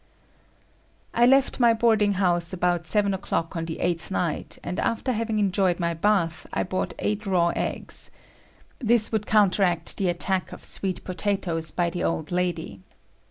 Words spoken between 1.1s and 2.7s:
I left my boarding house